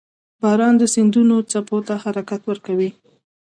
[0.41, 2.89] •باران د سیندونو څپو ته حرکت ورکوي.